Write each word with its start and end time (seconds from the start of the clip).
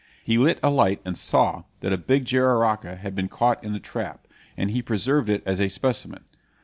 He 0.23 0.39
lit 0.39 0.59
a 0.63 0.71
light 0.71 0.99
and 1.05 1.15
saw 1.15 1.65
that 1.81 1.93
a 1.93 1.97
big 1.99 2.25
jararaca 2.25 2.97
had 2.97 3.13
been 3.13 3.29
caught 3.29 3.63
in 3.63 3.71
the 3.73 3.79
trap; 3.79 4.25
and 4.57 4.71
he 4.71 4.81
preserved 4.81 5.29
it 5.29 5.43
as 5.45 5.61
a 5.61 5.69
specimen. 5.69 6.23